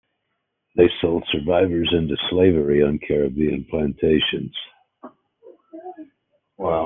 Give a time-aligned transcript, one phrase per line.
[0.77, 4.55] They sold survivors into slavery on Caribbean plantations.